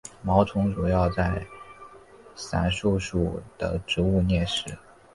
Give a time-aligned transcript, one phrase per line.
[0.23, 1.45] 毛虫主要在
[2.33, 4.77] 伞树属的植物摄食。